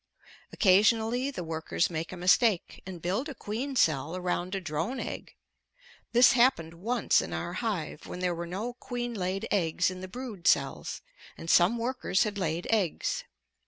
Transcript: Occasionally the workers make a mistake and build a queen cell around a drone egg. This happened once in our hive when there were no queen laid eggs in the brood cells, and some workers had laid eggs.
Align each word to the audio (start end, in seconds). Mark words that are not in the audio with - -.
Occasionally 0.51 1.29
the 1.29 1.43
workers 1.43 1.91
make 1.91 2.11
a 2.11 2.17
mistake 2.17 2.81
and 2.87 3.03
build 3.03 3.29
a 3.29 3.35
queen 3.35 3.75
cell 3.75 4.15
around 4.15 4.55
a 4.55 4.59
drone 4.59 4.99
egg. 4.99 5.35
This 6.11 6.31
happened 6.31 6.73
once 6.73 7.21
in 7.21 7.33
our 7.33 7.53
hive 7.53 8.07
when 8.07 8.19
there 8.19 8.33
were 8.33 8.47
no 8.47 8.73
queen 8.73 9.13
laid 9.13 9.47
eggs 9.51 9.91
in 9.91 10.01
the 10.01 10.07
brood 10.07 10.47
cells, 10.47 11.01
and 11.37 11.51
some 11.51 11.77
workers 11.77 12.23
had 12.23 12.39
laid 12.39 12.65
eggs. 12.71 13.25